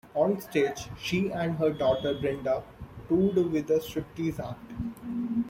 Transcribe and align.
On 0.15 0.39
stage, 0.41 0.89
she 0.99 1.29
and 1.31 1.57
her 1.59 1.69
daughter, 1.71 2.15
Brenda, 2.15 2.63
toured 3.07 3.35
with 3.51 3.69
a 3.69 3.75
striptease 3.77 4.39
act. 4.39 4.71